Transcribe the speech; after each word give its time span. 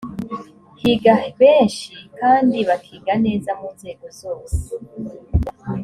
higa 0.81 1.15
benshi 1.41 1.89
kandi 2.19 2.57
bakiga 2.69 3.13
neza 3.25 3.49
mu 3.59 3.67
nzego 3.75 4.05
zose 4.21 4.61